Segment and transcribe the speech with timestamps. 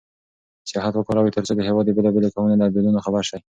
[0.69, 3.39] سیاحت وکاروئ ترڅو د هېواد د بېلابېلو قومونو له دودونو خبر شئ.